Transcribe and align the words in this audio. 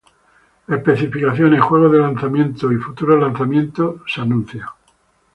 Especificaciones, 0.67 1.61
juegos 1.61 1.91
de 1.91 1.99
lanzamiento 1.99 2.71
y 2.71 2.77
futuros 2.77 3.21
lanzamientos 3.21 4.01
son 4.07 4.23
anunciados. 4.23 4.73